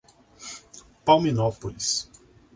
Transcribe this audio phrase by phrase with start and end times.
[1.05, 2.09] Palminópolis